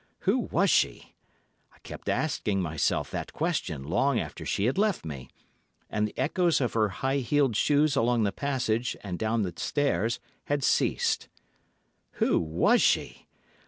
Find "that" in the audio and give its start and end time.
3.11-3.33